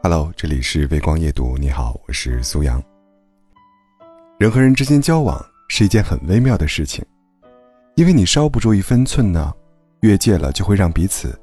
[0.00, 1.58] Hello，这里是微光夜读。
[1.58, 2.80] 你好，我是苏阳。
[4.38, 7.04] 人和人之间交往是一件很微妙的事情，
[7.96, 9.52] 因为你稍不注意分寸呢，
[10.02, 11.36] 越界了就会让彼此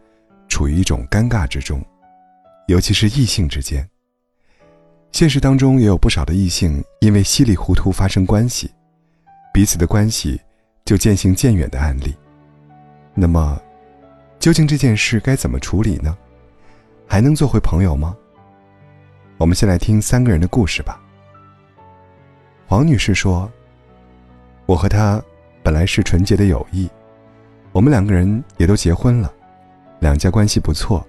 [0.48, 1.84] 处于一种尴尬之中，
[2.68, 3.86] 尤其是异性之间。
[5.12, 8.72] 现实当中也有不少的异性因为稀里糊涂发生关系，
[9.54, 10.40] 彼此的关系
[10.86, 12.16] 就渐行渐远的案例。
[13.14, 13.62] 那么，
[14.40, 16.18] 究竟这件事该怎么处理呢？
[17.06, 18.16] 还能做回朋友吗？
[19.38, 21.02] 我们先来听三个人的故事吧。
[22.68, 23.52] 黄女士说
[24.66, 25.22] ：“我和他
[25.62, 26.90] 本来是纯洁的友谊，
[27.72, 29.32] 我们两个人也都结婚了，
[30.00, 31.06] 两家关系不错。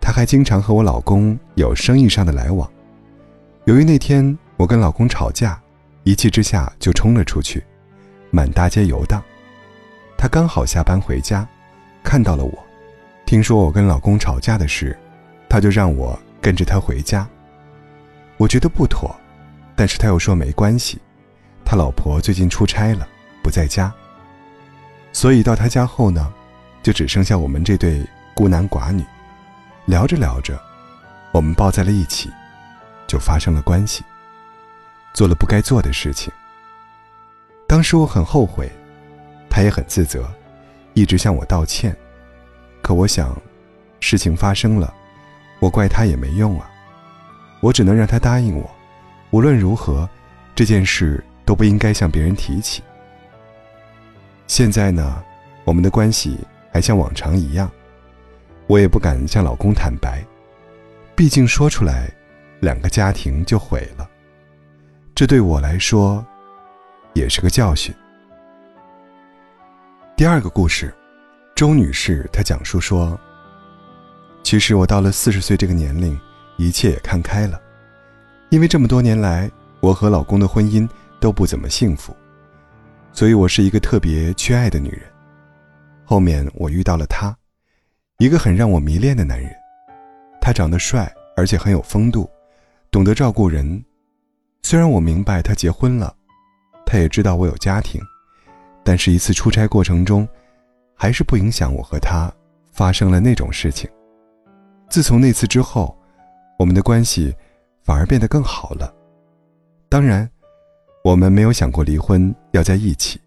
[0.00, 2.68] 她还经常和我老公有生意上的来往。
[3.64, 5.60] 由于那天我跟老公吵架，
[6.04, 7.62] 一气之下就冲了出去，
[8.30, 9.22] 满大街游荡。
[10.16, 11.46] 她刚好下班回家，
[12.02, 12.58] 看到了我，
[13.26, 14.98] 听说我跟老公吵架的事。”
[15.52, 17.28] 他就让我跟着他回家。
[18.42, 19.14] 我觉得不妥，
[19.76, 21.00] 但是他又说没关系，
[21.64, 23.06] 他老婆最近出差了，
[23.40, 23.94] 不在家。
[25.12, 26.32] 所以到他家后呢，
[26.82, 29.04] 就只剩下我们这对孤男寡女。
[29.84, 30.60] 聊着聊着，
[31.30, 32.32] 我们抱在了一起，
[33.06, 34.02] 就发生了关系，
[35.14, 36.32] 做了不该做的事情。
[37.68, 38.68] 当时我很后悔，
[39.48, 40.28] 他也很自责，
[40.94, 41.96] 一直向我道歉。
[42.82, 43.40] 可我想，
[44.00, 44.92] 事情发生了。
[45.60, 46.68] 我怪他也没用啊，
[47.62, 48.68] 我只能让他答应我，
[49.30, 50.08] 无论如何，
[50.52, 52.82] 这件事都不应该向别人提起。
[54.48, 55.22] 现在呢，
[55.64, 56.36] 我们的关系
[56.72, 57.70] 还像往常一样，
[58.66, 60.24] 我也不敢向老公坦白，
[61.14, 62.10] 毕竟说出来，
[62.58, 64.10] 两个家庭就毁了。
[65.14, 66.26] 这对我来说，
[67.12, 67.94] 也是个教训。
[70.16, 70.92] 第二个故事，
[71.54, 73.16] 周女士她讲述说。
[74.42, 76.18] 其实我到了四十岁这个年龄，
[76.62, 77.60] 一切也看开了，
[78.50, 79.50] 因为这么多年来，
[79.80, 82.14] 我和老公的婚姻都不怎么幸福，
[83.12, 85.02] 所以我是一个特别缺爱的女人。
[86.04, 87.36] 后面我遇到了他，
[88.18, 89.50] 一个很让我迷恋的男人，
[90.40, 92.30] 他长得帅，而且很有风度，
[92.90, 93.84] 懂得照顾人。
[94.62, 96.14] 虽然我明白他结婚了，
[96.86, 98.00] 他也知道我有家庭，
[98.84, 100.28] 但是一次出差过程中，
[100.94, 102.32] 还是不影响我和他
[102.72, 103.90] 发生了那种事情。
[104.88, 105.98] 自从那次之后，
[106.62, 107.34] 我们的关系
[107.82, 108.94] 反而变得更好了。
[109.88, 110.30] 当然，
[111.02, 113.20] 我们没有想过离婚要在一起，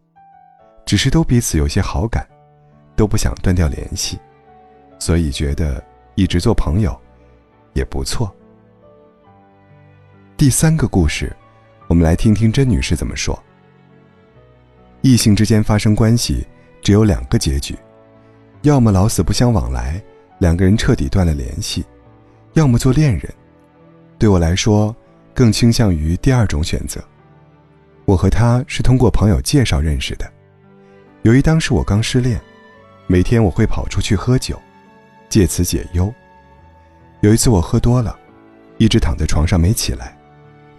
[0.85, 2.25] 只是都彼此有些好感，
[2.95, 4.17] 都不想断掉联系，
[4.99, 5.83] 所以觉得
[6.15, 6.97] 一直做朋友
[7.73, 8.33] 也不错。
[10.37, 11.35] 第三个故事，
[11.89, 13.37] 我们来听听甄女士怎么说。
[15.01, 16.47] 异性之间发生关系，
[16.81, 17.77] 只有两个结局，
[18.61, 20.01] 要么老死不相往来。
[20.39, 21.85] 两个人彻底断了联系，
[22.55, 23.33] 要么做恋人。
[24.17, 24.95] 对我来说，
[25.33, 27.03] 更倾向于第二种选择。
[28.05, 30.31] 我和他是通过朋友介绍认识的。
[31.23, 32.39] 由于当时我刚失恋，
[33.07, 34.57] 每天我会跑出去喝酒，
[35.27, 36.13] 借此解忧。
[37.19, 38.17] 有一次我喝多了，
[38.77, 40.17] 一直躺在床上没起来，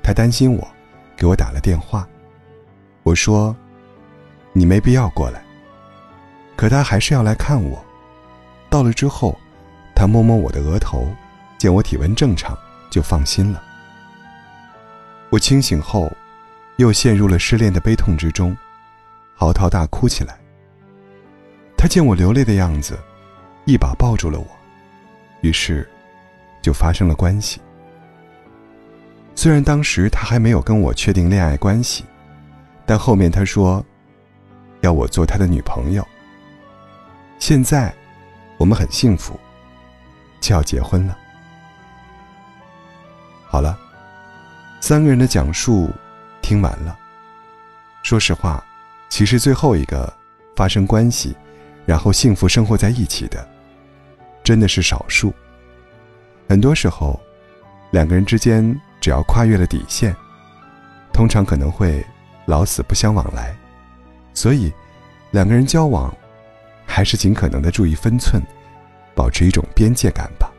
[0.02, 0.66] 他担心我，
[1.14, 2.08] 给我打了电话。
[3.02, 3.54] 我说
[4.54, 5.42] ：“你没必要过来。”
[6.56, 7.84] 可他还是要来看我。
[8.70, 9.38] 到了之后。
[9.98, 11.08] 他摸摸我的额头，
[11.58, 12.56] 见我体温正常，
[12.90, 13.62] 就放心了。
[15.30, 16.10] 我清醒后，
[16.76, 18.56] 又陷入了失恋的悲痛之中，
[19.34, 20.38] 嚎啕大哭起来。
[21.76, 22.98] 他见我流泪的样子，
[23.64, 24.46] 一把抱住了我，
[25.40, 25.88] 于是，
[26.62, 27.60] 就发生了关系。
[29.34, 32.04] 虽然当时他还没有跟我确定恋爱关系，
[32.86, 33.84] 但后面他说，
[34.80, 36.06] 要我做他的女朋友。
[37.38, 37.94] 现在，
[38.56, 39.38] 我们很幸福。
[40.40, 41.18] 就要结婚了。
[43.56, 43.74] 好了，
[44.80, 45.90] 三个人的讲述
[46.42, 46.94] 听完了。
[48.02, 48.62] 说实话，
[49.08, 50.12] 其实最后一个
[50.54, 51.34] 发生关系，
[51.86, 53.48] 然后幸福生活在一起的，
[54.44, 55.32] 真的是少数。
[56.46, 57.18] 很多时候，
[57.92, 60.14] 两个人之间只要跨越了底线，
[61.10, 62.04] 通常可能会
[62.44, 63.56] 老死不相往来。
[64.34, 64.70] 所以，
[65.30, 66.14] 两个人交往，
[66.84, 68.38] 还是尽可能的注意分寸。
[69.14, 70.52] 保持一种边界感吧。